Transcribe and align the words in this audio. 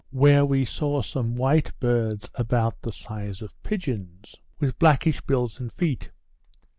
where 0.09 0.43
we 0.43 0.65
saw 0.65 0.99
some 0.99 1.35
white 1.35 1.79
birds 1.79 2.27
about 2.33 2.81
the 2.81 2.91
size 2.91 3.39
of 3.39 3.53
pigeons, 3.61 4.35
with 4.59 4.79
blackish 4.79 5.21
bills 5.21 5.59
and 5.59 5.71
feet. 5.71 6.09